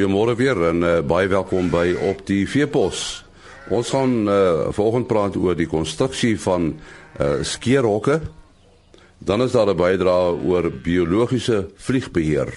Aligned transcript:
Goeiemôre 0.00 0.32
weer 0.32 0.56
en 0.64 0.78
uh, 0.80 0.90
baie 1.04 1.28
welkom 1.28 1.66
by 1.68 1.90
op 2.08 2.22
die 2.24 2.46
Veepos. 2.48 3.20
Ons 3.68 3.90
gaan 3.92 4.22
uh, 4.24 4.70
vanoggend 4.72 5.10
praat 5.10 5.34
oor 5.36 5.58
die 5.58 5.66
konstruksie 5.68 6.38
van 6.40 6.70
uh, 7.20 7.42
skeerhokke. 7.44 8.16
Dan 9.20 9.44
is 9.44 9.52
daar 9.52 9.68
'n 9.68 9.76
bydrae 9.76 10.40
oor 10.40 10.70
biologiese 10.72 11.68
vliegbeheer. 11.76 12.48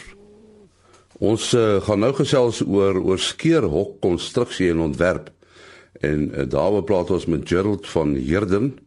Ons 1.20 1.52
uh, 1.52 1.84
gaan 1.84 2.00
nou 2.00 2.14
gesels 2.16 2.64
oor 2.64 2.96
oor 3.04 3.20
skeerhok 3.20 4.00
konstruksie 4.00 4.72
en 4.72 4.80
ontwerp. 4.80 5.28
En 6.00 6.32
uh, 6.32 6.48
daaroor 6.48 6.88
praat 6.88 7.12
ons 7.12 7.26
met 7.26 7.44
Gerald 7.44 7.88
van 7.88 8.16
Herden 8.16 8.80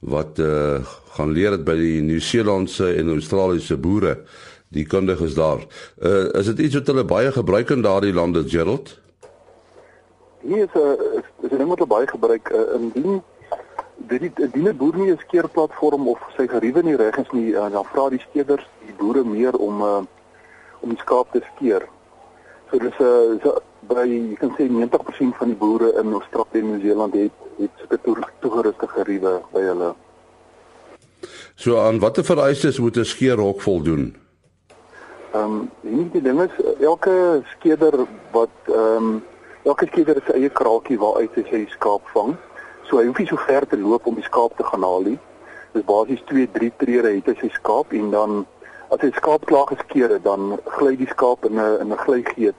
wat 0.00 0.38
uh, 0.38 0.80
gaan 1.12 1.32
leer 1.36 1.50
dit 1.50 1.64
by 1.64 1.76
die 1.76 2.00
Nieu-Seelandse 2.00 2.88
en 2.94 3.12
Australiese 3.12 3.76
boere 3.76 4.24
die 4.68 4.86
kundiges 4.86 5.34
daar. 5.34 5.64
Uh 5.98 6.28
is 6.40 6.46
dit 6.46 6.58
iets 6.58 6.74
wat 6.74 6.86
hulle 6.86 7.04
baie 7.04 7.32
gebruik 7.32 7.70
in 7.70 7.82
daardie 7.82 8.12
lande, 8.12 8.44
Gerald? 8.48 8.98
Hier 10.40 10.64
is 10.64 10.74
'n 10.74 10.78
uh, 10.78 11.22
is 11.42 11.50
'n 11.50 11.56
ding 11.56 11.68
wat 11.68 11.78
hulle 11.78 11.94
baie 11.94 12.06
gebruik 12.06 12.50
uh, 12.52 12.74
in 12.74 12.90
die 12.94 13.22
dit 14.08 14.20
die 14.20 14.50
die 14.52 14.74
boer 14.74 14.96
nie 14.96 15.10
'n 15.12 15.18
skeerplatform 15.18 16.08
of 16.08 16.18
sy 16.36 16.46
geriewe 16.46 16.82
nie 16.82 16.96
reg 16.96 17.16
is 17.16 17.30
nie, 17.30 17.52
uh, 17.52 17.70
dan 17.70 17.84
vra 17.84 18.08
die 18.08 18.24
skeerders 18.30 18.66
die 18.86 18.94
boere 18.98 19.24
meer 19.24 19.56
om 19.56 19.82
uh 19.82 20.02
om 20.80 20.88
die 20.94 21.00
skaap 21.00 21.32
te 21.32 21.42
skeer. 21.54 21.88
So 22.70 22.78
dis 22.78 22.98
'n 22.98 23.04
uh, 23.04 23.42
so, 23.42 23.62
by 23.88 24.04
jy 24.04 24.36
kan 24.36 24.52
sê 24.56 24.68
90% 24.68 25.36
van 25.38 25.48
die 25.48 25.56
boere 25.56 25.92
in 26.00 26.12
Australië 26.12 26.60
en 26.60 26.70
Nieu-Seeland 26.70 27.14
het 27.14 27.32
het 27.58 27.70
sulke 27.76 28.26
toegeruste 28.40 28.88
geriewe 28.88 29.40
by 29.52 29.60
hulle. 29.60 29.94
So 31.54 31.78
aan 31.80 31.98
watter 31.98 32.24
vereistes 32.24 32.78
moet 32.78 32.96
'n 32.96 33.04
skeerhok 33.04 33.60
voldoen? 33.60 34.27
Ehm 35.32 35.70
um, 35.82 36.10
die 36.12 36.22
ding 36.22 36.40
is 36.40 36.54
elke 36.80 37.42
skeder 37.56 38.06
wat 38.32 38.48
ehm 38.64 38.96
um, 38.96 39.24
elke 39.62 39.86
skeder 39.86 40.14
het 40.14 40.24
sy 40.24 40.38
eie 40.40 40.48
kraakie 40.48 40.98
waaruit 40.98 41.34
hy 41.36 41.44
sy 41.50 41.60
skaap 41.74 42.06
vang. 42.14 42.36
So 42.88 42.96
hy 42.96 43.10
hoef 43.10 43.20
nie 43.20 43.28
so 43.28 43.36
ver 43.44 43.66
te 43.68 43.76
loop 43.76 44.06
om 44.08 44.16
die 44.16 44.24
skaap 44.24 44.56
te 44.56 44.64
gaan 44.64 44.86
haal 44.86 45.04
nie. 45.04 45.18
Dis 45.74 45.84
basies 45.84 46.22
2, 46.30 46.48
3 46.54 46.70
trede 46.80 47.12
het 47.12 47.28
hy 47.28 47.36
sy 47.42 47.50
skaap 47.58 47.92
en 47.92 48.08
dan 48.14 48.38
as 48.88 49.04
hy 49.04 49.12
skaap 49.18 49.44
klaar 49.50 49.68
geskeer 49.68 50.16
het, 50.16 50.24
dan 50.24 50.56
gly 50.78 50.94
die 50.96 51.10
skaap 51.12 51.44
in 51.44 51.60
'n 51.60 51.80
in 51.84 51.92
'n 51.92 52.02
glygeet. 52.04 52.56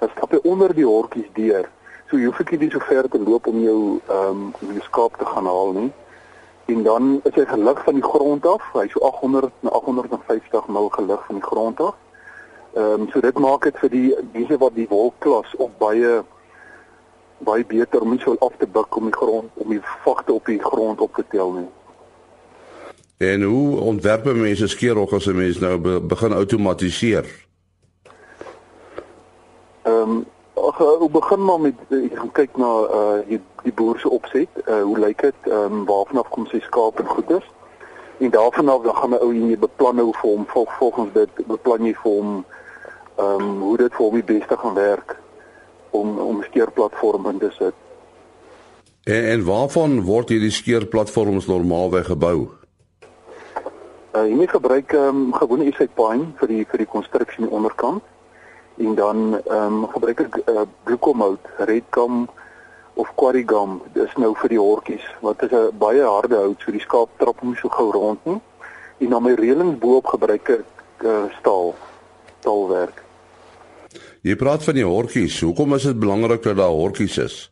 Dan 0.00 0.08
stap 0.16 0.32
hy 0.32 0.40
onder 0.44 0.74
die 0.74 0.88
hortjies 0.88 1.28
deur. 1.34 1.68
So 2.08 2.16
jy 2.16 2.24
hoef 2.24 2.40
ek 2.40 2.56
nie 2.56 2.70
so 2.70 2.80
ver 2.80 3.08
te 3.08 3.18
loop 3.18 3.46
om 3.46 3.60
jou 3.60 4.00
ehm 4.08 4.48
um, 4.48 4.54
die 4.60 4.86
skaap 4.88 5.18
te 5.18 5.26
gaan 5.26 5.46
haal 5.46 5.72
nie 5.72 5.92
en 6.68 6.82
dan 6.82 7.20
is 7.24 7.34
hy 7.34 7.44
gelig 7.48 7.84
van 7.84 7.94
die 7.94 8.04
grond 8.04 8.46
af. 8.46 8.64
Hy's 8.72 8.92
so 8.92 9.00
800 9.00 9.52
na 9.60 9.70
850 9.70 10.66
mil 10.68 10.88
gelig 10.88 11.22
van 11.26 11.40
die 11.40 11.44
grond 11.44 11.80
af. 11.80 11.94
Ehm 12.74 13.00
um, 13.00 13.06
so 13.12 13.20
dit 13.20 13.38
maak 13.38 13.64
dit 13.64 13.78
vir 13.80 13.90
die 13.90 14.08
mense 14.32 14.58
wat 14.60 14.74
die 14.76 14.88
wolkklas 14.90 15.54
op 15.56 15.78
baie 15.80 16.20
baie 17.38 17.64
beter 17.64 18.04
om 18.04 18.12
nie 18.12 18.20
so 18.20 18.36
af 18.44 18.52
te 18.58 18.66
buk 18.66 18.96
om 18.96 19.08
die 19.08 19.16
grond 19.16 19.50
om 19.54 19.72
die 19.72 19.80
vagte 20.04 20.32
op 20.32 20.46
die 20.46 20.60
grond 20.60 21.00
op 21.00 21.14
te 21.14 21.24
tel 21.30 21.52
nie. 21.56 21.68
En 23.16 23.42
hoe 23.42 23.80
ontwerp 23.80 24.24
mense 24.24 24.68
skeerhok 24.68 25.12
as 25.12 25.26
'n 25.26 25.36
mens 25.36 25.58
nou 25.58 25.78
be, 25.78 26.00
begin 26.00 26.32
outomatiseer? 26.32 27.26
Ehm 29.82 30.10
um, 30.10 30.26
Ag, 30.78 31.02
ek 31.02 31.12
begin 31.12 31.44
maar 31.44 31.60
met 31.60 31.78
ek 31.90 32.12
gaan 32.14 32.30
kyk 32.32 32.56
na 32.56 32.66
uh 32.96 33.14
die, 33.26 33.38
die 33.64 33.72
boer 33.74 33.98
se 33.98 34.10
opset. 34.14 34.50
Uh 34.62 34.82
hoe 34.86 34.98
lyk 34.98 35.22
dit? 35.26 35.38
Ehm 35.50 35.78
um, 35.78 35.84
waarvan 35.84 36.20
af 36.22 36.28
kom 36.30 36.46
sy 36.46 36.60
skaap 36.62 37.00
en 37.02 37.06
goeders? 37.06 37.46
En 38.18 38.30
daarvan 38.30 38.68
af 38.68 38.82
dan 38.82 38.94
gaan 38.94 39.10
'n 39.10 39.22
ou 39.22 39.32
hier 39.34 39.58
beplan 39.58 39.96
nou 39.96 40.12
vir 40.12 40.30
hom 40.30 40.44
vol, 40.46 40.68
volgens 40.78 41.12
dit 41.12 41.46
beplan 41.46 41.84
jy 41.84 41.94
vir 42.02 42.12
hom 42.12 42.44
ehm 43.16 43.42
um, 43.42 43.60
hoe 43.60 43.76
dit 43.76 43.92
vir 43.92 44.04
hom 44.04 44.14
die 44.14 44.28
beste 44.34 44.56
gaan 44.56 44.74
werk 44.74 45.16
om 45.90 46.18
om 46.18 46.42
skeerplatform 46.42 47.26
in 47.26 47.38
te 47.38 47.50
sit. 47.50 47.74
En, 49.04 49.24
en 49.24 49.44
waarvan 49.44 50.02
word 50.02 50.28
hierdie 50.28 50.50
skeerplatforms 50.50 51.46
normaalweg 51.46 52.06
gebou? 52.06 52.48
Uh 54.14 54.26
jy 54.30 54.46
gebruik 54.46 54.92
ehm 54.92 55.08
um, 55.08 55.32
gewone 55.32 55.64
essay 55.64 55.88
pine 55.88 56.30
vir 56.36 56.48
die 56.48 56.64
vir 56.70 56.78
die 56.78 56.92
konstruksie 56.94 57.50
onderkant 57.50 58.02
en 58.78 58.94
dan 58.94 59.40
ehm 59.46 59.82
um, 59.82 59.88
gebruik 59.88 60.20
ek 60.20 60.36
uh, 60.46 60.60
glucomout, 60.84 61.40
redgum 61.56 62.28
of 62.94 63.10
quarrygum. 63.14 63.80
Dis 63.92 64.14
nou 64.16 64.34
vir 64.38 64.54
die 64.54 64.60
hortjies 64.60 65.06
wat 65.20 65.42
is 65.42 65.52
'n 65.52 65.74
baie 65.78 66.02
harde 66.02 66.36
hout, 66.36 66.60
so 66.62 66.72
die 66.72 66.86
skaap 66.86 67.10
trap 67.18 67.40
hom 67.40 67.54
so 67.56 67.68
gou 67.68 67.90
rond 67.90 68.24
nie. 68.24 68.40
En 68.98 69.10
dan 69.10 69.22
my 69.22 69.34
reëling 69.34 69.78
bo-op 69.78 70.06
gebruik 70.06 70.48
ek 70.48 70.64
uh, 71.04 71.24
staal, 71.38 71.74
staalwerk. 72.40 73.02
Jy 74.22 74.36
praat 74.36 74.64
van 74.64 74.74
die 74.74 74.86
hortjies. 74.86 75.40
Hoekom 75.40 75.74
is 75.74 75.82
dit 75.82 75.98
belangrik 75.98 76.42
dat 76.42 76.56
daar 76.56 76.74
hortjies 76.74 77.18
is? 77.18 77.50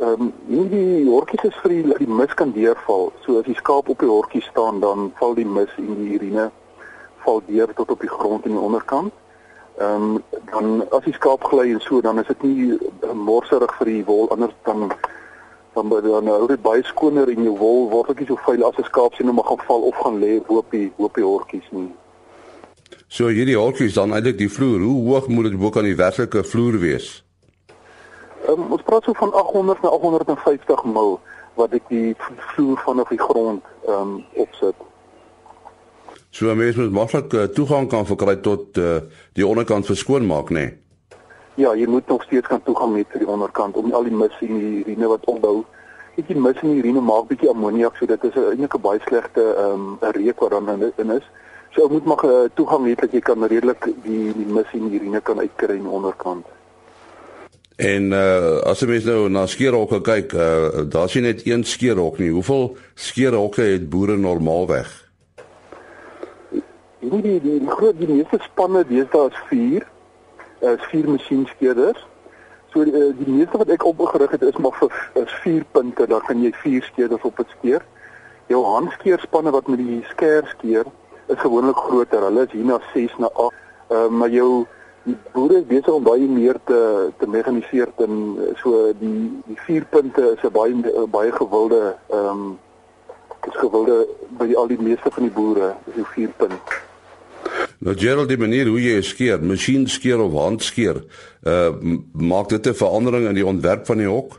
Ehm 0.00 0.20
um, 0.20 0.68
die 0.70 1.06
hortjies 1.10 1.44
is 1.50 1.58
vir 1.62 1.70
die, 1.70 1.94
die 1.98 2.10
mis 2.10 2.34
kan 2.34 2.52
deurval. 2.52 3.12
So 3.24 3.38
as 3.38 3.46
die 3.46 3.58
skaap 3.62 3.88
op 3.88 3.98
die 3.98 4.10
hortjie 4.10 4.42
staan, 4.42 4.80
dan 4.80 5.12
val 5.18 5.34
die 5.34 5.46
mis 5.46 5.70
en 5.78 5.94
die 5.94 6.14
urine 6.18 6.50
val 7.22 7.42
deur 7.46 7.74
tot 7.74 7.90
op 7.90 8.00
die 8.00 8.10
grond 8.10 8.44
aan 8.44 8.58
die 8.58 8.66
onderkant 8.70 9.12
ehm 9.78 10.02
um, 10.02 10.22
dan 10.50 10.86
as 10.90 11.04
die 11.04 11.14
skaap 11.14 11.44
gly 11.44 11.72
en 11.72 11.80
so 11.80 12.00
dan 12.00 12.18
is 12.20 12.26
dit 12.26 12.42
nie 12.42 12.78
uh, 12.78 13.12
morserig 13.12 13.72
vir 13.78 13.86
die 13.86 14.04
wol 14.04 14.28
anders 14.30 14.52
dan 14.68 14.92
dan 15.74 15.88
dan 15.88 16.26
hou 16.26 16.46
dit 16.46 16.62
baie 16.62 16.84
skoner 16.84 17.28
en 17.28 17.42
jou 17.42 17.56
wol 17.58 17.88
word 17.90 18.10
ook 18.10 18.20
nie 18.20 18.28
so 18.28 18.36
vuil 18.44 18.64
as 18.68 18.78
'n 18.78 18.84
skaap 18.84 19.14
sien 19.14 19.26
hom 19.26 19.42
gaan 19.42 19.64
val 19.66 19.80
of 19.80 19.96
gaan 19.96 20.18
lê 20.20 20.40
op 20.46 20.70
die 20.70 20.92
op 20.96 21.14
die 21.14 21.24
hortjies 21.24 21.68
nie. 21.70 21.90
So 23.08 23.26
hierdie 23.26 23.56
hortjies 23.56 23.94
dan 23.94 24.12
eintlik 24.12 24.38
die 24.38 24.48
vloer, 24.48 24.80
hoe 24.80 25.08
hoog 25.08 25.28
moet 25.28 25.44
dit 25.44 25.58
bo 25.60 25.70
kan 25.70 25.84
die 25.84 25.96
werklike 25.96 26.44
vloer 26.44 26.78
wees? 26.78 27.24
Ehm 28.46 28.60
um, 28.60 28.72
ons 28.72 28.82
praat 28.82 29.04
so 29.04 29.12
van 29.12 29.32
800 29.32 29.82
na 29.82 29.88
850 29.88 30.84
mil 30.84 31.20
wat 31.54 31.72
ek 31.72 31.88
die 31.88 32.14
vloer 32.54 32.80
vanaf 32.84 33.08
die 33.08 33.20
grond 33.20 33.62
ehm 33.86 34.00
um, 34.00 34.24
opsit. 34.34 34.74
So 36.42 36.50
'n 36.50 36.56
mens 36.56 36.76
moet 36.76 36.90
maklik 36.90 37.32
uh, 37.32 37.42
toegang 37.42 37.88
kan 37.88 38.06
verkry 38.06 38.36
tot 38.36 38.76
uh, 38.76 38.96
die 39.32 39.46
onderkant 39.46 39.86
verskoon 39.86 40.26
maak, 40.26 40.48
nê? 40.50 40.54
Nee. 40.54 40.72
Ja, 41.54 41.74
jy 41.74 41.86
moet 41.86 42.06
nog 42.06 42.22
steeds 42.22 42.46
kan 42.46 42.62
toegang 42.62 42.96
hê 42.96 43.04
tot 43.10 43.20
die 43.22 43.28
onderkant 43.28 43.76
om 43.76 43.92
al 43.92 44.02
die 44.02 44.16
mis 44.22 44.34
en 44.40 44.58
die 44.58 44.80
urine 44.82 45.06
wat 45.06 45.24
opbou. 45.24 45.62
Ek 46.18 46.26
die 46.26 46.36
mis 46.36 46.58
en 46.62 46.72
die 46.72 46.80
urine 46.82 47.00
maak 47.00 47.28
bietjie 47.28 47.50
ammoniak, 47.50 47.94
so 47.96 48.06
dit 48.10 48.24
is 48.24 48.34
eintlik 48.34 48.74
'n 48.74 48.82
baie 48.82 49.00
slegte 49.04 49.44
ehm 49.54 49.84
um, 50.02 50.10
reuk 50.16 50.40
wat 50.40 50.50
dan 50.50 50.82
in 50.96 51.10
is. 51.10 51.28
So 51.70 51.82
jy 51.84 51.92
moet 51.92 52.04
maar 52.10 52.24
uh, 52.24 52.50
toegang 52.54 52.88
hê 52.90 52.94
dat 52.94 53.12
jy 53.12 53.20
kan 53.20 53.46
redelik 53.46 53.86
die 54.02 54.34
die 54.34 54.50
mis 54.56 54.72
en 54.72 54.88
die 54.88 54.98
urine 54.98 55.20
kan 55.20 55.38
uitkry 55.38 55.78
aan 55.78 55.86
die 55.86 55.96
onderkant. 56.00 56.46
En 57.76 58.10
uh 58.10 58.58
as 58.66 58.80
jy 58.80 58.88
mens 58.88 59.04
nou 59.04 59.28
na 59.28 59.46
skeerhokke 59.46 60.00
kyk, 60.00 60.32
uh 60.32 60.90
daar's 60.90 61.14
nie 61.14 61.22
net 61.22 61.46
een 61.46 61.64
skeerhok 61.64 62.18
nie. 62.18 62.30
Hoeveel 62.30 62.76
skeerhokke 62.94 63.62
het 63.62 63.88
boere 63.88 64.16
normaalweg? 64.16 65.11
Jy 67.02 67.08
weet 67.10 67.24
die 67.26 67.38
die, 67.42 67.58
die 67.58 67.70
groot 67.70 67.96
die 67.98 68.06
meeste 68.06 68.38
spanne 68.44 68.84
deesdae 68.86 69.30
is 69.32 69.38
4. 69.48 69.86
Is 70.70 70.82
4 70.92 71.08
masjienskeerders. 71.10 71.98
So 72.70 72.84
die, 72.86 72.92
eh, 72.94 73.08
die 73.18 73.26
meeste 73.26 73.58
wat 73.58 73.72
ek 73.74 73.82
opgerig 73.88 74.30
het 74.30 74.44
is 74.46 74.58
maar 74.62 74.76
vir 74.78 74.92
is 75.18 75.32
4 75.42 75.64
punte, 75.74 76.06
dan 76.06 76.22
kan 76.28 76.44
jy 76.44 76.52
4 76.60 76.86
skeerders 76.92 77.24
op 77.26 77.40
'n 77.42 77.48
skeer. 77.56 77.82
Jou 78.46 78.62
handskeerspanne 78.64 79.50
wat 79.50 79.66
met 79.66 79.82
die 79.82 80.04
skeer 80.12 80.46
skeer 80.54 80.86
is 81.26 81.42
gewoonlik 81.42 81.76
groter. 81.76 82.22
Hulle 82.22 82.46
is 82.46 82.52
hier 82.52 82.64
na 82.64 82.78
6 82.92 83.18
na 83.18 83.28
8. 83.34 83.54
Ehm 83.88 83.98
uh, 83.98 84.08
maar 84.08 84.30
jou 84.30 84.66
die 85.02 85.16
boere 85.32 85.58
is 85.58 85.66
besig 85.66 85.90
om 85.92 86.02
baie 86.02 86.28
meer 86.28 86.56
te 86.64 87.10
te 87.18 87.26
mekaniseer 87.26 87.88
en 87.96 88.38
so 88.62 88.92
die 88.98 89.42
die 89.46 89.58
4 89.66 89.84
punte 89.90 90.22
is 90.36 90.42
'n 90.42 90.52
baie 90.52 91.06
baie 91.10 91.32
gewilde 91.32 91.96
ehm 92.10 92.28
um, 92.28 92.58
is 93.46 93.56
gewilde 93.56 94.06
by 94.38 94.54
al 94.54 94.66
die 94.66 94.82
meeste 94.82 95.10
van 95.10 95.22
die 95.22 95.32
boere, 95.32 95.74
is 95.90 95.94
die 95.94 96.06
4 96.14 96.28
punte. 96.36 96.90
Nou 97.82 97.96
Gerald, 97.98 98.28
die 98.30 98.38
manier 98.38 98.68
hoe 98.70 98.78
jy 98.78 99.00
skeer, 99.02 99.40
masjien 99.42 99.88
skeer 99.90 100.20
of 100.22 100.36
hand 100.38 100.62
skeer, 100.62 101.00
uh 101.42 101.72
maak 102.14 102.48
dit 102.48 102.66
'n 102.66 102.78
verandering 102.78 103.26
in 103.26 103.34
die 103.34 103.46
ontwerp 103.46 103.86
van 103.86 103.98
die 103.98 104.06
hok? 104.06 104.38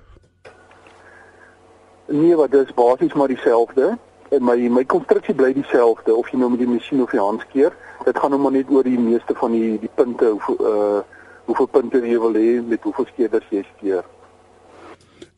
Nee, 2.07 2.35
wat 2.35 2.51
dis 2.51 2.73
basies 2.73 3.13
maar 3.13 3.27
dieselfde. 3.27 3.97
En 4.29 4.43
my 4.43 4.55
my 4.69 4.85
konstruksie 4.85 5.35
bly 5.35 5.53
dieselfde 5.53 6.15
of 6.15 6.29
jy 6.31 6.39
nou 6.39 6.49
met 6.49 6.59
die 6.59 6.67
masjien 6.67 7.01
of 7.01 7.11
die 7.11 7.19
hand 7.19 7.41
skeer. 7.49 7.75
Dit 8.05 8.17
gaan 8.17 8.29
nou 8.29 8.41
maar 8.41 8.51
net 8.51 8.69
oor 8.69 8.83
die 8.83 8.99
meeste 8.99 9.35
van 9.35 9.51
die 9.51 9.79
die 9.79 9.91
punte 9.95 10.25
hoe 10.25 10.57
uh 10.59 11.01
hoeveel 11.45 11.67
punte 11.67 11.99
jy 11.99 12.19
wil 12.19 12.33
hê 12.33 12.61
met 12.67 12.83
hoeveel 12.83 13.05
skeerders 13.05 13.45
jy 13.49 13.65
skeer. 13.77 14.03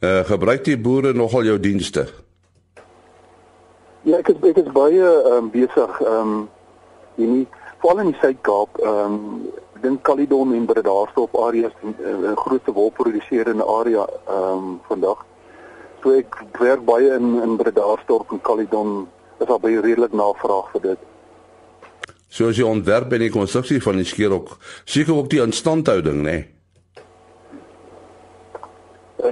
Uh 0.01 0.23
gebruik 0.23 0.63
die 0.63 0.77
boere 0.77 1.13
nogal 1.13 1.43
jou 1.43 1.59
dienste? 1.59 2.07
Ja, 4.01 4.17
ek 4.17 4.27
is 4.29 4.35
ek 4.43 4.57
is 4.57 4.71
baie 4.71 5.09
um, 5.33 5.49
besig 5.49 6.01
ehm 6.01 6.21
um, 6.21 6.49
jy 7.15 7.25
nie 7.25 7.47
veral 7.85 8.01
in 8.01 8.11
die 8.11 8.19
Suid-Kaap, 8.19 8.79
ehm 8.81 9.13
um, 9.13 9.53
dink 9.81 10.01
Caledon 10.07 10.53
en 10.55 10.65
Bredasdorp 10.65 11.35
areas 11.37 11.73
is 11.83 11.93
'n 12.01 12.35
groot 12.35 12.65
wolproduserende 12.65 13.65
area 13.65 14.07
ehm 14.27 14.57
um, 14.57 14.81
vandag. 14.87 15.25
So 16.01 16.11
ek 16.11 16.35
werk 16.59 16.85
baie 16.85 17.13
in 17.15 17.41
in 17.41 17.57
Bredasdorp 17.57 18.31
en 18.31 18.41
Caledon 18.41 19.07
is 19.39 19.47
daar 19.47 19.59
baie 19.59 19.79
redelik 19.81 20.13
navraag 20.13 20.71
vir 20.71 20.81
dit. 20.81 20.97
Soos 22.27 22.55
die 22.55 22.65
ontwerp 22.65 23.11
en 23.11 23.19
die 23.19 23.29
konstruksie 23.29 23.81
van 23.81 23.95
die 23.95 24.05
skeerhok, 24.05 24.57
seker 24.85 25.15
ook 25.15 25.29
die 25.29 25.41
instandhouding, 25.41 26.21
né? 26.23 26.31
Nee? 26.31 26.53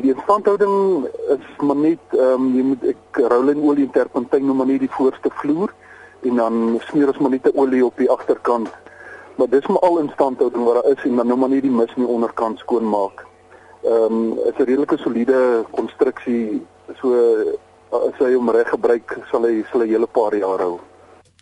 Die 0.01 0.13
instandhouding 0.13 1.07
is 1.29 1.45
maar 1.57 1.75
net 1.75 1.99
ehm 2.11 2.33
um, 2.33 2.55
jy 2.55 2.63
moet 2.63 2.83
ek 2.83 3.17
roulin 3.17 3.61
olie 3.61 3.85
en 3.85 3.91
terpentyn 3.91 4.45
nou 4.45 4.55
maar 4.55 4.67
net 4.67 4.79
die 4.79 4.95
voorste 4.99 5.29
vloer 5.41 5.73
en 6.25 6.35
dan 6.35 6.79
smeer 6.87 7.07
ons 7.07 7.17
maar 7.17 7.29
net 7.29 7.45
'n 7.47 7.57
olie 7.57 7.85
op 7.85 7.97
die 7.97 8.09
agterkant. 8.09 8.69
Maar 9.35 9.49
dis 9.49 9.67
maar 9.67 9.79
al 9.79 9.99
instandhouding 9.99 10.63
wat 10.63 10.83
daar 10.83 10.91
is 10.91 11.03
en 11.03 11.15
dan 11.15 11.27
nou 11.27 11.37
maar 11.37 11.49
net 11.49 11.61
die 11.61 11.71
mis 11.71 11.93
in 11.95 12.03
die 12.05 12.13
onderkant 12.15 12.59
skoon 12.59 12.89
maak. 12.89 13.25
Ehm 13.83 14.13
um, 14.13 14.39
is 14.45 14.57
'n 14.57 14.63
redelike 14.63 14.97
soliede 14.97 15.65
konstruksie. 15.71 16.65
So 16.99 17.13
as 17.91 18.17
hy 18.19 18.33
hom 18.33 18.49
reg 18.49 18.69
gebruik, 18.69 19.19
sal 19.31 19.43
hy 19.43 19.63
sal 19.71 19.81
hy 19.81 19.87
hele 19.87 20.07
paar 20.07 20.35
jaar 20.35 20.59
hou. 20.59 20.79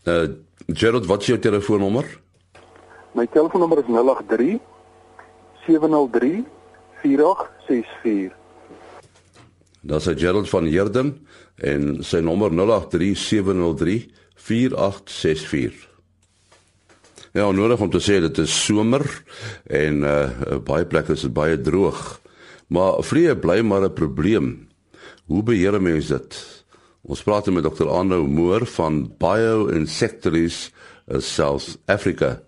Uh 0.06 0.28
Gerald, 0.68 1.06
wat 1.06 1.22
is 1.22 1.28
jou 1.28 1.40
telefoonnommer? 1.40 2.06
My 3.12 3.26
telefoonnommer 3.28 3.78
is 3.78 3.86
083 3.90 4.60
703 5.66 6.46
4864. 7.02 8.32
Dis 9.82 10.08
Gerald 10.16 10.50
van 10.50 10.66
Heerden 10.66 11.28
en 11.56 12.04
sy 12.06 12.22
nommer 12.22 12.54
083 12.54 13.18
703 13.18 13.98
4864. 14.36 15.90
Ja, 17.32 17.52
nodig 17.52 17.80
om 17.80 17.90
te 17.90 18.02
sê 18.04 18.20
dit 18.20 18.42
is 18.44 18.54
somer 18.66 19.06
en 19.72 20.04
uh 20.04 20.58
baie 20.68 20.86
plekke 20.86 21.16
is 21.16 21.30
baie 21.32 21.56
droog. 21.62 22.20
Maar 22.72 23.00
vliee 23.04 23.36
bly 23.36 23.62
maar 23.62 23.88
'n 23.88 23.94
probleem. 23.94 24.68
Hoe 25.26 25.44
beheer 25.44 25.82
mense 25.82 26.14
dit? 26.14 26.64
Ons 27.02 27.24
praat 27.24 27.48
met 27.48 27.64
Dr. 27.64 27.88
Arno 27.88 28.28
Moore 28.28 28.66
van 28.66 29.14
Bioinsectaries 29.18 30.72
uh, 31.08 31.20
South 31.20 31.78
Africa. 31.86 32.42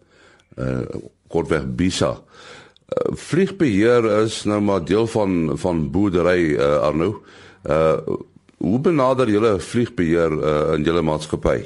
Uh 0.58 0.86
kortweg 1.28 1.66
BISA. 1.76 2.12
Uh, 2.14 3.16
vliegbeheer 3.16 4.06
is 4.22 4.44
nou 4.44 4.62
maar 4.62 4.86
deel 4.86 5.08
van 5.08 5.58
van 5.58 5.92
boerdery 5.92 6.54
uh, 6.54 6.78
Arno. 6.78 7.24
Uh 7.64 7.98
hoe 8.64 8.80
benader 8.80 9.28
julle 9.28 9.60
vliegbeheer 9.60 10.32
uh, 10.32 10.74
in 10.74 10.84
julle 10.88 11.02
maatskappy? 11.04 11.58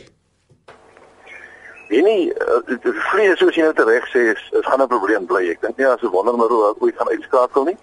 Nee 1.89 2.33
die 2.67 2.94
vlieg 3.11 3.38
soos 3.39 3.55
jy 3.55 3.67
nou 3.67 3.85
reg 3.88 4.07
sê 4.11 4.23
is, 4.33 4.41
is 4.57 4.65
gaan 4.65 4.81
'n 4.81 4.89
probleem 4.91 5.25
bly. 5.29 5.44
Ek 5.53 5.61
dink 5.61 5.77
nie 5.77 5.85
as 5.88 6.01
'n 6.01 6.11
wondermiddel 6.11 6.75
ooit 6.79 6.97
gaan 6.97 7.13
uitskakel 7.13 7.63
nie. 7.63 7.77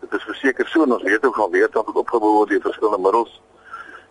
Dit 0.00 0.12
is 0.12 0.24
verseker 0.24 0.66
so 0.68 0.82
en 0.82 0.92
ons 0.92 1.02
weet 1.02 1.24
ook 1.24 1.34
van 1.34 1.50
weet 1.50 1.72
dat 1.72 1.86
dit 1.86 1.94
opgebou 1.94 2.32
word 2.32 2.48
deur 2.48 2.60
verskillende 2.60 3.02
middels 3.02 3.42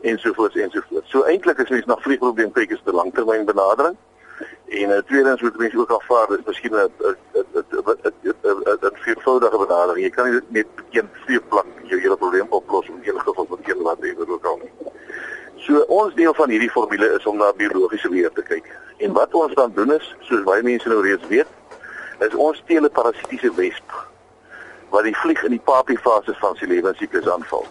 ensovoorts 0.01 0.55
ensovoorts. 0.55 1.09
So 1.09 1.23
eintlik 1.23 1.57
is 1.57 1.69
mens 1.69 1.85
na 1.85 1.97
vliegprobleem 1.97 2.51
kyk 2.51 2.71
is 2.71 2.81
'n 2.85 2.95
langtermyn 2.95 3.45
benadering. 3.45 3.97
En 4.65 4.89
uh, 4.89 4.97
tweedens 4.97 5.41
moet 5.41 5.57
mense 5.57 5.77
ook 5.77 5.91
aanvaar 5.91 6.27
dis 6.27 6.45
miskien 6.45 6.73
'n 6.73 6.91
'n 7.01 7.15
'n 8.81 8.97
viervoudige 9.05 9.57
benadering. 9.57 10.05
Jy 10.05 10.09
kan 10.09 10.31
nie 10.31 10.41
net 10.47 10.67
een 10.91 11.09
vliegplan 11.25 11.65
jou 11.83 12.01
hele 12.01 12.17
probleem 12.17 12.47
oplos 12.49 12.87
in 12.87 13.01
enige 13.01 13.19
geval 13.19 13.47
met 13.49 13.59
een 13.69 13.81
wat 13.81 13.97
jy 13.99 14.15
wil 14.15 14.39
kan 14.39 14.59
nie. 14.63 14.71
So 15.55 15.79
ons 15.87 16.13
deel 16.13 16.33
van 16.33 16.49
hierdie 16.49 16.69
formule 16.69 17.07
is 17.17 17.25
om 17.25 17.37
na 17.37 17.53
biologiese 17.57 18.09
weer 18.09 18.31
te 18.31 18.41
kyk. 18.41 18.67
En 18.97 19.13
wat 19.13 19.33
ons 19.33 19.53
dan 19.53 19.71
doen 19.75 19.93
is, 19.93 20.15
soos 20.19 20.43
baie 20.43 20.63
mense 20.63 20.89
nou 20.89 21.01
reeds 21.01 21.27
weet, 21.27 21.47
is 22.19 22.35
ons 22.35 22.57
steel 22.57 22.83
'n 22.83 22.91
parasitiese 22.91 23.53
wesp 23.55 23.91
wat 24.89 25.03
die 25.03 25.17
vlieg 25.17 25.43
in 25.43 25.51
die 25.51 25.65
papiefase 25.65 26.33
van 26.39 26.55
sy 26.55 26.65
lewensiklus 26.65 27.29
aanval. 27.29 27.65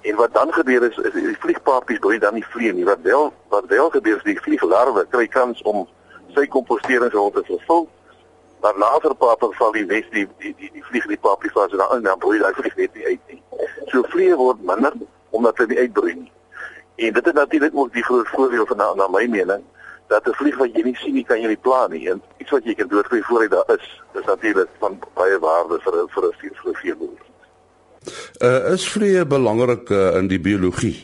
En 0.00 0.16
wat 0.16 0.32
dan 0.32 0.52
gebeur 0.52 0.82
is, 0.82 0.96
is 0.96 1.12
die 1.12 1.36
vliegpapies 1.38 1.98
broei 1.98 2.18
dan 2.18 2.34
nie 2.34 2.44
vlieg 2.44 2.72
nie. 2.74 2.84
Wat 2.84 3.00
wel 3.02 3.32
wat 3.48 3.66
wel 3.66 3.90
gebeur 3.90 4.16
is 4.16 4.22
die 4.22 4.40
vlieglarwe 4.40 5.06
kry 5.10 5.26
kans 5.26 5.62
om 5.62 5.88
sy 6.34 6.46
komposteringsrol 6.46 7.30
te 7.30 7.42
vervul. 7.44 7.88
Maar 8.60 8.78
na 8.78 8.98
verpaping 9.00 9.54
val 9.56 9.72
die 9.72 9.86
wes 9.86 10.06
die 10.10 10.26
die 10.38 10.54
die, 10.58 10.70
die 10.72 10.84
vlieg 10.84 11.06
die 11.06 11.18
papiefase 11.18 11.76
dan 11.76 11.96
in 11.96 12.02
dan 12.02 12.18
broei 12.18 12.38
daai 12.38 12.54
vlieg 12.54 12.76
net 12.76 12.94
nie 12.94 13.06
uit 13.06 13.32
nie. 13.32 13.42
So 13.86 14.02
vlieg 14.14 14.36
word 14.36 14.62
minder 14.62 14.94
omdat 15.30 15.56
hulle 15.56 15.74
nie 15.74 15.78
uitbroei 15.78 16.14
nie. 16.14 16.32
En 16.96 17.12
dit 17.12 17.26
is 17.26 17.32
natuurlik 17.32 17.76
ook 17.76 17.92
die 17.92 18.04
groot 18.04 18.28
voordeel 18.28 18.66
van 18.66 18.76
na, 18.76 18.92
na 18.94 19.08
my 19.08 19.26
mening 19.26 19.64
dat 20.08 20.26
'n 20.26 20.34
vlieg 20.34 20.56
wat 20.56 20.74
jy 20.74 20.82
nie 20.82 20.96
sien 20.96 21.14
nie 21.14 21.24
kan 21.24 21.40
jy 21.40 21.48
nie 21.48 21.64
plan 21.66 21.90
nie. 21.90 22.08
En 22.10 22.22
iets 22.38 22.50
wat 22.50 22.64
jy 22.64 22.74
kan 22.74 22.88
doodgooi 22.88 23.22
voor 23.22 23.40
hy 23.40 23.48
daar 23.48 23.70
is, 23.76 24.02
is 24.12 24.24
natuurlik 24.24 24.68
van 24.78 24.98
baie 25.14 25.38
waarde 25.38 25.80
vir 25.80 25.92
vir 25.92 26.24
'n 26.24 26.34
vir 26.40 26.70
'n 26.70 26.74
veeboer. 26.74 27.27
Uh 28.38 28.72
is 28.72 28.88
vliee 28.88 29.26
belangrik 29.26 29.90
uh, 29.90 30.16
in 30.16 30.28
die 30.28 30.40
biologie? 30.40 30.96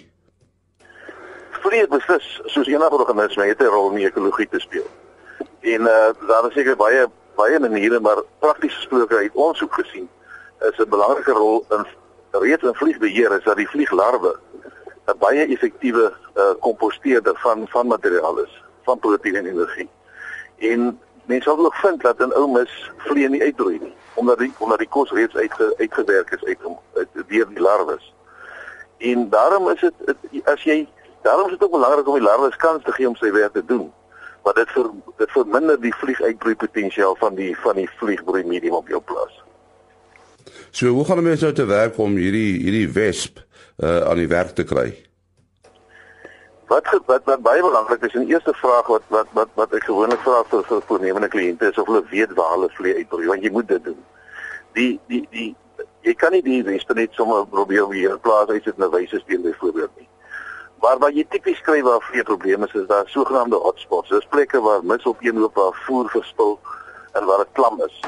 Vliee 1.50 1.88
beslis 1.88 2.40
soos 2.46 2.68
enige 2.68 2.98
organisme 2.98 3.46
het 3.46 3.60
'n 3.60 3.72
rol 3.74 3.90
in 3.90 3.96
die 3.96 4.06
ekologie 4.06 4.48
te 4.48 4.60
speel. 4.60 4.86
En 5.60 5.80
uh 5.80 6.12
daar 6.28 6.46
is 6.48 6.54
seker 6.54 6.76
baie 6.76 7.06
baie 7.34 7.58
maniere 7.58 8.00
maar 8.00 8.22
prakties 8.38 8.74
gesproke 8.74 9.16
uit 9.16 9.34
ons 9.34 9.60
hoek 9.60 9.74
gesien 9.74 10.08
is 10.60 10.78
'n 10.78 10.88
belangrike 10.88 11.32
rol 11.32 11.66
in 11.70 11.86
reeds 12.30 12.62
in 12.62 12.74
vliegbeheer 12.74 13.36
is 13.38 13.44
dat 13.44 13.56
die 13.56 13.68
vlieglarwe 13.68 14.38
'n 15.06 15.18
baie 15.18 15.46
effektiewe 15.46 16.12
uh, 16.34 16.54
komposteerder 16.60 17.36
van 17.36 17.68
van 17.68 17.86
materiaal 17.86 18.38
is, 18.38 18.62
van 18.82 18.98
proteïen 18.98 19.36
en 19.36 19.46
energie. 19.46 19.88
En 20.58 21.00
mense 21.26 21.48
sal 21.48 21.64
ook 21.64 21.74
vind 21.74 22.02
dat 22.02 22.18
'n 22.18 22.32
ou 22.32 22.50
mis 22.52 22.90
vliee 22.96 23.28
nie 23.28 23.42
uitbroei 23.42 23.78
nie, 23.78 23.94
omdat 24.14 24.38
die 24.38 24.52
omdat 24.58 24.78
die 24.78 24.88
kos 24.88 25.10
reeds 25.10 25.36
uitge, 25.36 25.74
uitgewerk 25.78 26.30
is 26.30 26.44
uit 26.44 26.58
uit 26.94 27.08
deur 27.28 27.48
die 27.48 27.60
larwes. 27.60 28.14
En 28.98 29.28
daarom 29.28 29.68
is 29.68 29.80
dit 29.80 29.94
as 30.44 30.62
jy 30.62 30.88
daarom 31.22 31.44
is 31.44 31.52
dit 31.52 31.64
ook 31.64 31.70
belangrik 31.70 32.08
om 32.08 32.14
die 32.14 32.28
larwes 32.28 32.56
kans 32.56 32.84
te 32.84 32.92
gee 32.92 33.08
om 33.08 33.16
sy 33.16 33.30
werk 33.32 33.52
te 33.52 33.64
doen. 33.64 33.92
Want 34.42 34.56
dit 34.56 34.70
vir 34.70 34.90
dit 35.16 35.30
verminder 35.30 35.80
die 35.80 35.94
vlieguitbroei 35.94 36.56
potensiaal 36.56 37.16
van 37.16 37.34
die 37.34 37.56
van 37.58 37.74
die 37.74 37.88
vliegbroei 37.96 38.44
medium 38.44 38.74
op 38.74 38.88
jou 38.88 39.00
plaas. 39.00 39.42
So 40.70 40.86
hoe 40.86 41.04
gaan 41.04 41.22
mense 41.22 41.44
nou 41.44 41.54
te 41.54 41.64
werk 41.64 41.98
om 41.98 42.16
hierdie 42.16 42.60
hierdie 42.60 42.88
wesp 42.92 43.38
uh, 43.38 44.00
aan 44.00 44.20
die 44.20 44.28
werk 44.28 44.54
te 44.54 44.64
kry? 44.64 44.92
Wat 46.66 46.86
wat 47.06 47.24
wat 47.24 47.42
baie 47.42 47.60
belangrik 47.60 48.02
is, 48.02 48.14
'n 48.14 48.30
eerste 48.30 48.54
vraag 48.54 48.86
wat 48.86 49.02
wat 49.08 49.26
wat 49.32 49.48
wat 49.54 49.72
ek 49.72 49.84
gewoonlik 49.84 50.20
vra 50.20 50.44
vir 50.44 50.62
vir 50.64 50.80
voornemende 50.86 51.28
kliënte 51.28 51.68
is 51.70 51.78
of 51.78 51.86
hulle 51.86 52.04
weet 52.10 52.32
waar 52.32 52.50
hulle 52.50 52.68
vlieg 52.70 52.96
uitbroei, 52.96 53.26
want 53.26 53.42
jy 53.42 53.50
moet 53.50 53.68
dit 53.68 53.84
doen. 53.84 54.04
Die 54.72 55.00
die 55.06 55.26
die 55.30 55.56
jy 56.00 56.14
kan 56.14 56.32
nie 56.32 56.42
die 56.42 56.62
wespe 56.64 56.94
net 56.94 57.12
sommer 57.12 57.46
probeer 57.46 57.88
weer 57.88 58.18
plaas 58.18 58.48
uit 58.48 58.62
sit 58.62 58.78
'n 58.78 58.90
wyse 58.90 59.20
steen 59.20 59.42
byvoorbeeld 59.42 59.90
nie. 59.96 60.08
Maar 60.80 60.98
wat 60.98 61.14
jy 61.14 61.24
tipies 61.28 61.60
kry 61.60 61.82
waar 61.82 62.00
vlieg 62.00 62.24
probleme 62.24 62.66
is, 62.66 62.74
is 62.74 62.86
daar 62.86 63.08
sogenaamde 63.08 63.56
hotspots. 63.56 64.08
Dis 64.08 64.26
plekke 64.26 64.60
waar 64.60 64.84
mis 64.84 65.04
op 65.04 65.16
een 65.20 65.38
loop 65.38 65.54
waar 65.54 65.72
voer 65.86 66.10
verspil 66.10 66.58
en 67.12 67.24
waar 67.24 67.38
dit 67.38 67.52
klam 67.52 67.82
is. 67.82 68.00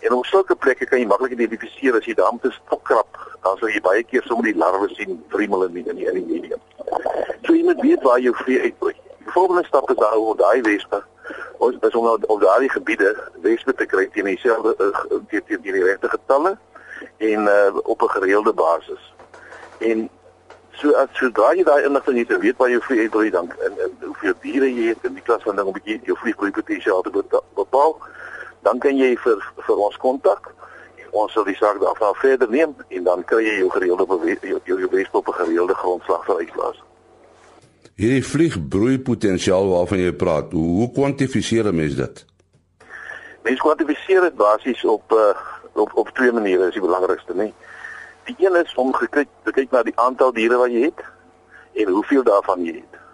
En 0.00 0.12
op 0.12 0.26
sulke 0.26 0.54
plekke 0.54 0.86
kan 0.86 0.98
jy 0.98 1.06
maklik 1.06 1.32
identifiseer 1.32 1.96
as 1.96 2.04
jy 2.04 2.14
daar 2.14 2.32
moet 2.32 2.52
stokkrap, 2.52 3.18
dan 3.42 3.56
sal 3.56 3.68
jy 3.68 3.80
baie 3.80 4.02
keer 4.04 4.22
sommer 4.22 4.44
die 4.44 4.58
larwe 4.58 4.88
sien 4.94 5.24
wrimmel 5.32 5.64
in 5.64 5.72
die 5.72 5.84
in 5.88 5.96
die, 5.96 6.06
in 6.06 6.14
die 6.14 6.26
medium. 6.32 6.60
So 7.42 7.54
jy 7.54 7.64
moet 7.64 7.80
weet 7.80 8.02
waar 8.02 8.20
jou 8.20 8.34
vee 8.44 8.60
uitbroei. 8.60 8.94
Die 9.18 9.32
volgende 9.32 9.64
stap 9.64 9.90
is 9.90 9.96
daar 9.96 10.16
om 10.16 10.36
daai 10.36 10.60
wespe 10.62 11.02
ons 11.58 11.76
is 11.80 11.94
om 11.94 12.06
op 12.06 12.40
daai 12.40 12.68
gebiede 12.68 13.14
wespe 13.42 13.74
te 13.74 13.86
kry 13.86 14.06
teen 14.12 14.28
dieselfde 14.28 14.74
uh, 14.78 15.20
teen 15.30 15.42
die, 15.48 15.72
die, 15.72 15.84
regte 15.84 16.08
getalle 16.12 16.56
en 17.16 17.48
uh, 17.50 17.76
op 17.82 18.02
'n 18.02 18.14
gereelde 18.16 18.52
basis. 18.52 19.12
En 19.78 20.08
so 20.72 20.92
as 20.92 21.08
sodra 21.12 21.54
jy 21.54 21.64
daai 21.64 21.84
inligting 21.84 22.18
het, 22.18 22.38
weet 22.40 22.56
waar 22.56 22.70
jou 22.70 22.82
vee 22.82 23.00
uitbroei 23.00 23.30
dan 23.30 23.50
en, 23.64 23.72
en 23.84 23.96
hoeveel 24.00 24.34
diere 24.40 24.74
jy 24.74 24.88
het 24.88 25.04
in 25.08 25.14
die 25.14 25.22
klas 25.22 25.42
van 25.42 25.56
ding 25.56 25.66
om 25.66 25.74
'n 25.74 25.80
bietjie 25.80 26.00
jou 26.04 26.18
vlieggroei 26.18 26.50
potensiaal 26.50 27.02
te 27.02 27.10
bepaal 27.54 27.98
dan 28.66 28.78
kan 28.82 28.98
jy 28.98 29.14
vir 29.22 29.42
vir 29.66 29.82
ons 29.86 29.96
kontak. 30.02 30.50
Ons 31.16 31.32
sal 31.32 31.46
die 31.46 31.56
saak 31.56 31.78
daarvan 31.80 32.16
verder 32.20 32.50
neem 32.50 32.74
en 32.88 33.04
dan 33.06 33.22
kry 33.30 33.44
jy 33.46 33.54
jou 33.60 33.70
gereelde 33.70 34.06
jou 34.42 34.78
jou, 34.82 34.88
beste 34.90 35.16
op 35.16 35.28
'n 35.28 35.38
gereelde 35.42 35.74
grondslag 35.74 36.24
vir 36.26 36.36
uitplaas. 36.42 36.82
Hierdie 37.96 38.24
vliegbroei 38.24 38.98
potensiaal 38.98 39.68
waarvan 39.70 39.98
jy 39.98 40.12
praat, 40.12 40.52
hoe, 40.52 40.68
hoe 40.80 40.90
kwantifiseer 40.92 41.74
mens 41.74 41.94
dit? 41.94 42.24
Mens 43.42 43.60
kwantifiseer 43.60 44.20
dit 44.20 44.36
basies 44.36 44.84
op 44.84 45.12
uh, 45.12 45.32
op 45.72 45.90
op 45.94 46.08
twee 46.08 46.32
maniere 46.32 46.66
is 46.66 46.72
die 46.72 46.82
belangrikste, 46.82 47.34
nê. 47.34 47.52
Die 48.24 48.36
een 48.38 48.56
is 48.64 48.74
om 48.74 48.92
gekyk 48.92 49.28
te 49.44 49.52
kyk 49.52 49.70
na 49.70 49.82
die 49.82 49.96
aantal 49.96 50.32
diere 50.32 50.56
wat 50.56 50.70
jy 50.70 50.82
het 50.90 51.04
en 51.72 51.88
hoeveel 51.88 52.22
daarvan 52.22 52.64
jy 52.64 52.74
het. 52.82 53.05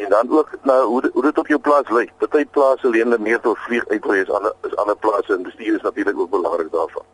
En 0.00 0.08
dan 0.08 0.30
ook 0.38 0.50
nou 0.62 0.84
hoe 0.86 1.10
hoe 1.12 1.22
dit 1.22 1.38
op 1.38 1.46
jou 1.46 1.60
plaas 1.60 1.88
lyk. 1.88 2.12
Party 2.18 2.44
plase 2.46 2.88
leen 2.88 3.02
hulle 3.02 3.18
meer 3.18 3.40
tot 3.40 3.58
vlieg 3.58 3.88
uitbreek 3.88 4.28
as 4.28 4.34
ander 4.36 4.54
is 4.68 4.76
ander 4.76 4.96
plase 4.96 5.34
en 5.34 5.42
bestuur 5.42 5.74
is 5.74 5.82
natuurlik 5.82 6.18
ook 6.18 6.30
belangrik 6.30 6.70
daarvan. 6.72 7.04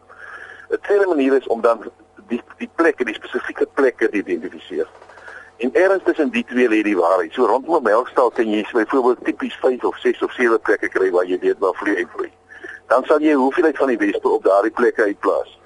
'n 0.70 0.78
Tweede 0.82 1.06
manier 1.06 1.32
is 1.36 1.46
om 1.46 1.60
dan 1.60 1.90
die 2.28 2.42
die 2.58 2.70
plekke, 2.74 3.04
die 3.04 3.14
spesifieke 3.14 3.66
plekke 3.74 4.08
te 4.08 4.16
identifiseer. 4.16 4.88
En 5.56 5.74
ergens 5.74 6.04
tussen 6.04 6.30
die 6.30 6.44
twee 6.44 6.68
lê 6.68 6.82
die 6.82 6.96
waarheid. 6.96 7.32
So 7.32 7.46
rondom 7.46 7.74
'n 7.76 7.82
melkstal 7.82 8.30
kan 8.30 8.50
jy 8.50 8.66
byvoorbeeld 8.72 9.24
tipies 9.24 9.56
5 9.56 9.84
of 9.84 9.96
6 9.98 10.22
of 10.22 10.32
7 10.32 10.60
plekke 10.60 10.88
kry 10.88 11.10
waar 11.10 11.26
jy 11.26 11.38
weet 11.38 11.58
waar 11.58 11.74
vlieg 11.74 11.96
uitbreek. 11.96 12.32
Dan 12.86 13.04
sal 13.04 13.20
jy 13.20 13.34
hoeveelheid 13.34 13.76
van 13.76 13.88
die 13.88 13.98
wespe 13.98 14.28
op 14.28 14.44
daardie 14.44 14.70
plekke 14.70 15.02
uitplaas 15.02 15.58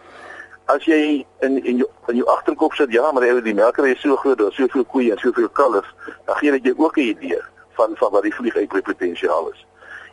as 0.75 0.85
jy 0.85 1.25
in 1.47 1.65
in 1.65 1.77
jou 1.83 1.89
in 2.09 2.17
jou 2.17 2.29
agterkop 2.29 2.75
sit 2.75 2.93
ja 2.93 3.12
maar 3.12 3.43
die 3.43 3.55
melkery 3.55 3.91
is 3.93 4.00
so 4.00 4.17
groot 4.17 4.39
daar's 4.39 4.57
soveel 4.57 4.85
koeie 4.85 5.12
en 5.12 5.19
soveel 5.19 5.49
kalvers 5.49 5.95
dan 6.27 6.37
gee 6.37 6.50
dit 6.50 6.65
jou 6.65 6.79
ook 6.79 6.97
'n 6.97 7.11
idee 7.15 7.43
van 7.79 7.97
van 7.97 8.12
wat 8.12 8.23
die 8.23 8.35
vlieguitbreek 8.35 8.85
potensiaal 8.85 9.50
is 9.50 9.67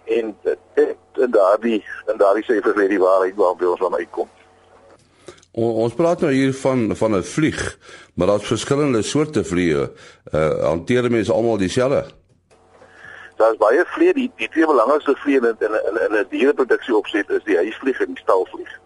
En 0.07 0.35
in 1.13 1.31
daardie 1.31 1.83
in 2.05 2.17
daardie 2.17 2.43
syfers 2.43 2.75
lê 2.75 2.87
die 2.87 2.99
waarheid 2.99 3.35
waarby 3.35 3.65
ons 3.67 3.79
dan 3.79 3.95
uitkom. 3.95 4.29
O, 5.57 5.71
ons 5.83 5.95
praat 5.97 6.21
nou 6.23 6.31
hier 6.31 6.53
van 6.53 6.95
van 6.95 7.17
'n 7.17 7.23
vlieg, 7.23 7.59
maar 8.15 8.27
daar's 8.27 8.47
verskillende 8.47 9.01
soorte 9.01 9.43
vliee. 9.43 9.89
Uh 10.31 10.63
hanteer 10.63 11.11
mense 11.11 11.33
almal 11.33 11.57
dieselfde? 11.57 12.05
Daar's 13.35 13.57
baie 13.57 13.83
vliee, 13.85 14.13
die 14.13 14.31
die 14.35 14.49
twee 14.49 14.65
belangrikste 14.65 15.15
vliee 15.15 15.39
in 15.39 15.55
in 15.59 15.75
in, 15.89 15.97
in 16.05 16.19
'n 16.19 16.25
diereproduksie 16.29 16.95
opset 16.95 17.29
is 17.29 17.43
die 17.43 17.57
huisvlieg 17.57 17.99
en 17.99 18.13
die 18.13 18.23
stalvlieg. 18.23 18.79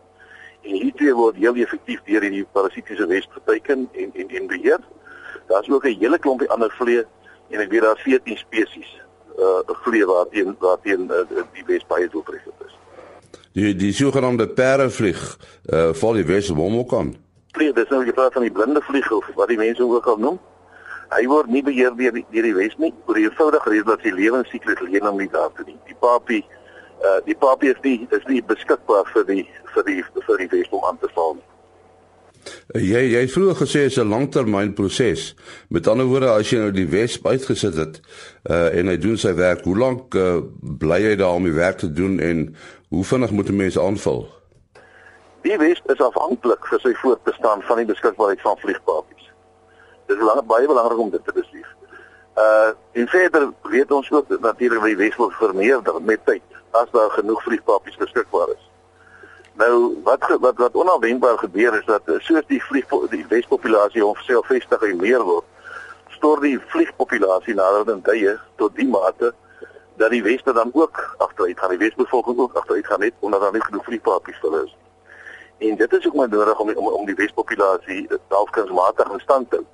En 0.62 0.72
hierdie 0.72 0.94
twee 0.96 1.14
word 1.14 1.36
heel 1.36 1.56
effektief 1.56 2.02
deur 2.06 2.22
die 2.22 2.46
parasitiese 2.52 3.08
wesp 3.08 3.32
geteken 3.40 3.90
en 3.94 4.12
en 4.14 4.36
en 4.40 4.48
beheer. 4.48 4.80
Daar's 5.48 5.70
ook 5.70 5.86
'n 5.86 6.00
hele 6.00 6.20
klompie 6.20 6.50
ander 6.50 6.72
vliee 6.72 7.06
en 7.50 7.60
ek 7.60 7.70
weet 7.70 7.82
daar's 7.82 8.02
14 8.02 8.38
spesies 8.38 9.02
uh 9.38 9.76
vliee 9.84 10.06
waar 10.06 10.28
teen 10.30 10.56
waar 10.60 10.78
teen 10.82 11.10
uh, 11.10 11.44
die 11.54 11.66
wesp 11.66 11.88
baie 11.88 12.08
doeltreffend 12.10 12.56
is. 12.66 12.78
Die 13.54 13.76
die 13.76 13.94
sogenaamde 13.94 14.48
perdevlieg 14.48 15.38
uh 15.74 15.94
val 15.94 16.14
die 16.14 16.26
wesp 16.26 16.56
hom 16.56 16.78
ook 16.78 16.94
aan. 16.94 17.16
Vlieg, 17.52 17.74
dis 17.74 17.90
nou 17.90 18.06
jy 18.06 18.14
praat 18.16 18.34
van 18.34 18.46
die 18.48 18.52
blinde 18.52 18.82
vlieg 18.82 19.12
of 19.12 19.28
wat 19.36 19.48
die 19.48 19.58
mense 19.58 19.84
ook 19.84 20.06
al 20.08 20.18
noem. 20.18 20.40
Hy 21.12 21.26
word 21.28 21.50
nie 21.52 21.64
beheer 21.64 21.96
deur 21.96 22.14
die 22.16 22.26
deur 22.32 22.48
die 22.48 22.56
wesp 22.56 22.80
nie, 22.80 22.94
oor 23.06 23.18
die 23.20 23.28
eenvoudige 23.28 23.70
rede 23.70 23.90
dat 23.90 24.04
sy 24.06 24.14
lewensiklus 24.16 24.84
leen 24.88 25.08
hom 25.08 25.18
nie 25.20 25.30
daar 25.32 25.52
te 25.58 25.66
nie. 25.68 25.78
Die 25.90 25.98
papie 26.00 26.46
uh 27.02 27.20
die 27.26 27.36
papie 27.36 27.74
is 27.74 27.82
nie 27.84 28.08
is 28.12 28.28
nie 28.30 28.44
beskikbaar 28.54 29.08
vir 29.14 29.26
die 29.26 29.46
vir 29.74 29.88
die 29.90 30.04
vir 30.28 30.44
die 30.46 30.52
wesp 30.56 30.78
om 30.78 30.86
aan 30.88 31.00
te 31.02 31.10
val 31.16 31.36
nie. 31.40 31.48
Jy 32.72 33.02
jy 33.12 33.20
het 33.26 33.32
vroeër 33.34 33.58
gesê 33.60 33.80
is 33.86 33.98
'n 34.00 34.08
langtermynproses. 34.08 35.36
Met 35.68 35.88
ander 35.88 36.06
woorde, 36.06 36.30
as 36.30 36.50
jy 36.50 36.58
nou 36.60 36.72
die 36.72 36.88
wesp 36.88 37.28
uitgesit 37.28 37.76
het 37.76 38.00
uh 38.50 38.78
en 38.78 38.88
hy 38.88 38.98
doen 38.98 39.18
sy 39.18 39.34
werk, 39.34 39.64
hoe 39.64 39.78
lank 39.78 40.16
uh, 40.16 40.40
bly 40.62 41.02
hy 41.04 41.16
daar 41.16 41.36
om 41.36 41.44
die 41.44 41.54
werk 41.54 41.78
te 41.78 41.92
doen 41.92 42.20
en 42.20 42.56
hoe 42.90 43.04
vinnig 43.04 43.32
moet 43.32 43.50
'n 43.50 43.56
mens 43.56 43.80
aanval? 43.80 44.28
Die 45.42 45.58
wesp 45.58 45.92
is 45.92 46.00
afhanklik 46.00 46.66
vir 46.66 46.80
sy 46.80 46.94
voortbestaan 46.94 47.62
van 47.62 47.78
die 47.78 47.86
beskikbaarheid 47.86 48.42
van 48.42 48.58
vliegpapies. 48.58 49.32
Dit 50.08 50.18
is 50.18 50.24
lang, 50.24 50.46
baie 50.46 50.68
belangrik 50.68 51.00
om 51.00 51.10
dit 51.10 51.26
te 51.26 51.34
besef. 51.34 51.68
Uh 52.38 52.72
en 52.92 53.08
verder 53.08 53.52
weet 53.62 53.92
ons 53.92 54.12
ook 54.12 54.30
natuurlik 54.40 54.80
dat 54.80 54.88
die 54.88 54.98
wesp 54.98 55.20
vermeerder 55.32 56.02
met 56.02 56.26
tyd 56.26 56.44
as 56.72 56.92
daar 56.92 57.10
genoeg 57.10 57.44
vliegpapies 57.44 57.98
beskikbaar 57.98 58.48
is. 58.48 58.71
Nou 59.54 60.00
wat 60.04 60.38
wat 60.40 60.58
wat 60.58 60.76
onverwendbaar 60.76 61.38
gebeur 61.38 61.74
is 61.80 61.86
dat 61.86 62.02
soos 62.06 62.46
die 62.48 62.64
vlieg 62.64 62.86
die 63.10 63.26
wespopulasie 63.28 64.04
homself 64.04 64.48
vestig 64.48 64.82
en 64.82 64.98
meer 64.98 65.24
word, 65.24 65.46
stort 66.08 66.42
die 66.42 66.60
vliegpopulasie 66.72 67.54
nader 67.54 67.92
aan 67.94 68.02
tye 68.02 68.38
tot 68.56 68.76
die 68.76 68.88
mate 68.88 69.34
dat 70.00 70.10
die 70.10 70.24
weste 70.24 70.54
dan 70.54 70.70
ook 70.74 71.16
agteruit 71.18 71.60
gaan. 71.60 71.70
Die 71.70 71.78
wesbevolking 71.78 72.40
ook 72.40 72.54
agteruit 72.54 72.88
gaan 72.88 73.00
net 73.00 73.14
omdat 73.20 73.42
daar 73.42 73.52
nie 73.52 73.64
genoeg 73.64 73.84
vliegpapies 73.84 74.40
vir 74.40 74.52
hulle 74.52 74.64
is. 74.66 74.76
En 75.58 75.76
dit 75.78 75.94
is 75.94 76.08
ook 76.08 76.14
maar 76.14 76.30
nodig 76.30 76.60
om 76.60 76.70
om, 76.76 76.88
om 76.88 77.06
die 77.06 77.16
wespopulasie 77.16 78.08
selfkunsmatig 78.30 79.12
in 79.12 79.20
stand 79.20 79.50
te 79.50 79.56
hou. 79.56 79.66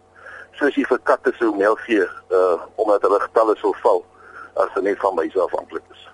Soos 0.57 0.75
jy 0.75 0.87
vir 0.89 0.99
katte 1.05 1.31
sou 1.37 1.53
melk 1.55 1.85
gee 1.85 2.03
uh 2.33 2.57
omdat 2.75 3.05
hulle 3.05 3.19
getalle 3.27 3.55
sou 3.61 3.75
val 3.85 4.05
as 4.55 4.73
dit 4.73 4.83
net 4.83 4.97
van 5.05 5.15
myself 5.15 5.53
afhanklik 5.53 5.85
is. 5.93 6.07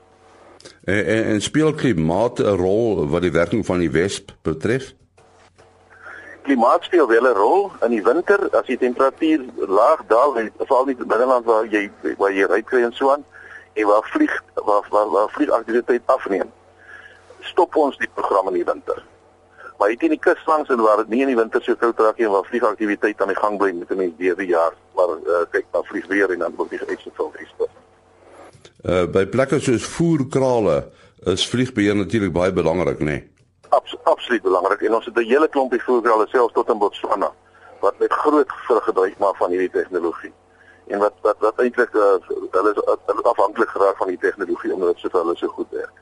En, 0.84 1.06
en, 1.06 1.24
en 1.24 1.42
speel 1.42 1.74
klimaat 1.74 2.40
'n 2.40 2.58
rol 2.60 3.08
wat 3.08 3.22
die 3.22 3.32
werking 3.32 3.66
van 3.66 3.80
die 3.80 3.92
wesp 3.92 4.32
betref? 4.42 4.94
Klimaat 6.44 6.84
speel 6.84 7.08
wel 7.08 7.24
'n 7.24 7.36
rol 7.36 7.72
in 7.82 7.90
die 7.90 8.04
winter 8.04 8.50
as 8.50 8.66
die 8.66 8.78
temperatuur 8.78 9.46
laag 9.56 10.02
daal 10.08 10.34
veral 10.58 10.88
in 10.88 10.96
die 10.98 11.06
binneland 11.06 11.46
waar 11.46 11.66
jy 11.66 11.92
waar 12.18 12.34
jy 12.34 12.44
ry 12.44 12.62
kry 12.62 12.84
en 12.84 12.92
so 12.94 13.12
aan 13.12 13.26
en 13.74 13.88
waar 13.88 14.04
vlieg 14.04 14.44
waar 14.54 14.84
waar, 14.90 15.10
waar 15.10 15.30
vliegaktiwiteit 15.30 16.02
afneem. 16.06 16.52
Stop 17.40 17.76
ons 17.76 17.98
die 17.98 18.10
program 18.14 18.48
in 18.48 18.54
die 18.54 18.66
winter. 18.66 19.04
Maar 19.78 19.88
hier 19.88 19.98
teen 19.98 20.10
die 20.10 20.20
kus 20.20 20.46
langs 20.46 20.70
en 20.70 20.82
waar 20.82 20.98
dit 20.98 21.08
nie 21.08 21.22
in 21.22 21.28
die 21.28 21.40
winter 21.40 21.64
so 21.64 21.76
koud 21.76 22.00
raak 22.00 22.18
nie 22.18 22.26
en 22.26 22.32
waar 22.32 22.46
vliegaktiwiteit 22.46 23.22
aan 23.22 23.28
die 23.28 23.40
gang 23.40 23.58
bly 23.58 23.72
met 23.72 23.90
'n 23.92 23.98
mens 23.98 24.18
deur 24.18 24.36
die 24.36 24.48
jaar, 24.48 24.74
maar 24.96 25.08
uh, 25.08 25.46
kyk 25.50 25.66
na 25.72 25.82
vliegweer 25.82 26.32
en 26.32 26.40
dan 26.40 26.56
word 26.56 26.70
die 26.70 26.86
ekstra 26.86 27.12
veel 27.14 27.32
vliegstof. 27.36 27.83
Uh 28.84 29.06
by 29.08 29.24
plekke 29.32 29.62
soos 29.64 29.86
voerkrale 29.88 30.90
is 31.32 31.46
vliegbeheer 31.48 31.96
natuurlik 31.96 32.34
baie 32.36 32.52
belangrik, 32.52 33.00
nê? 33.00 33.06
Nee? 33.06 33.30
Abs 33.70 33.96
absoluut 34.04 34.44
belangrik 34.44 34.82
en 34.82 34.96
ons 34.96 35.06
het 35.06 35.18
'n 35.18 35.30
hele 35.30 35.48
klompie 35.48 35.82
voerkrale 35.82 36.28
selfs 36.28 36.54
tot 36.54 36.70
in 36.70 36.78
Botswana 36.78 37.32
wat 37.80 38.00
met 38.00 38.12
groot 38.12 38.52
gebruik 38.68 39.18
maak 39.18 39.36
van 39.38 39.50
hierdie 39.50 39.70
tegnologie. 39.70 40.34
En 40.88 41.00
wat 41.00 41.14
wat 41.22 41.38
wat 41.40 41.60
eintlik 41.60 41.94
uh, 41.94 42.02
hulle 42.52 42.72
is 42.72 42.82
hulle 43.06 43.22
is 43.24 43.32
afhanklik 43.32 43.70
geraak 43.70 43.98
van 43.98 44.08
die 44.08 44.18
tegnologie 44.18 44.74
omdat 44.74 44.94
dit 44.94 45.00
so 45.00 45.10
vir 45.10 45.22
hulle 45.22 45.36
so 45.36 45.48
goed 45.48 45.70
werk. 45.72 45.98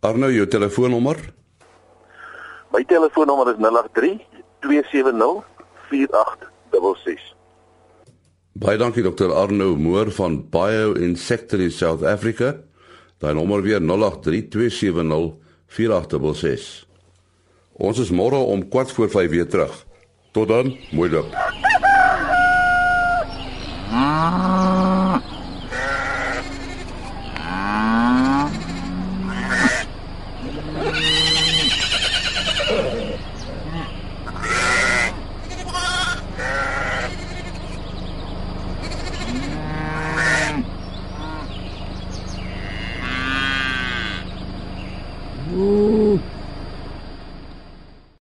Arno, 0.00 0.30
jou 0.30 0.46
telefoonnommer? 0.46 1.16
My 2.72 2.84
telefoonnommer 2.84 3.48
is 3.52 3.58
083 3.60 4.20
270 4.60 5.44
4866. 5.88 7.41
Baie 8.52 8.76
dankie 8.76 9.02
dokter 9.02 9.32
Arno 9.32 9.76
Moore 9.76 10.10
van 10.12 10.48
Bioinsectary 10.50 11.70
South 11.70 12.02
Africa. 12.04 12.60
Daai 13.18 13.34
nommer 13.34 13.62
weer 13.64 13.80
0832704866. 13.80 13.86
Ons 17.72 17.98
is 17.98 18.10
môre 18.12 18.36
om 18.36 18.68
4 18.68 18.86
voor 18.92 19.10
5 19.10 19.30
weer 19.30 19.48
terug. 19.48 19.86
Tot 20.32 20.48
dan, 20.48 20.76
mooi 20.92 21.10
loop. 21.10 21.71